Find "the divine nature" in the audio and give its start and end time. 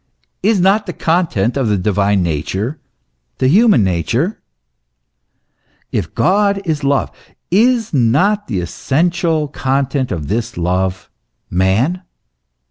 1.69-2.79